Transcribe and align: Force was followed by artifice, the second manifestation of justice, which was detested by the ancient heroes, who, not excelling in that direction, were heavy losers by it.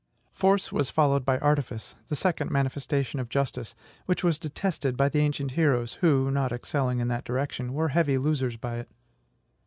Force 0.31 0.71
was 0.71 0.89
followed 0.89 1.23
by 1.23 1.37
artifice, 1.37 1.95
the 2.07 2.15
second 2.15 2.49
manifestation 2.49 3.19
of 3.19 3.29
justice, 3.29 3.75
which 4.07 4.23
was 4.23 4.39
detested 4.39 4.97
by 4.97 5.09
the 5.09 5.19
ancient 5.19 5.51
heroes, 5.51 5.93
who, 6.01 6.31
not 6.31 6.51
excelling 6.51 6.97
in 6.97 7.07
that 7.09 7.23
direction, 7.23 7.71
were 7.75 7.89
heavy 7.89 8.17
losers 8.17 8.57
by 8.57 8.77
it. 8.77 8.89